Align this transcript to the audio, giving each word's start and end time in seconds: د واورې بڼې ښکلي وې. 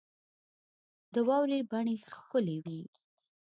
د 1.13 1.15
واورې 1.27 1.59
بڼې 1.71 1.95
ښکلي 2.15 2.57
وې. 2.65 2.81